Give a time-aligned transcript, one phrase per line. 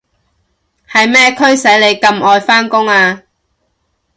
[0.89, 3.21] 係咩驅使你咁愛返工啊？